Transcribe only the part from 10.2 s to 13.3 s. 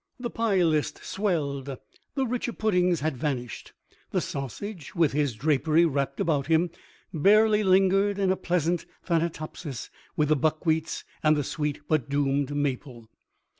the buckwheats and the sweet but doomed maple.